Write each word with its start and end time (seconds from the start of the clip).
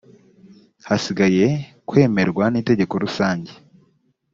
hasigaye 0.87 1.47
kwemerwa 1.89 2.45
n 2.49 2.55
inteko 2.59 2.95
rusange 3.03 3.53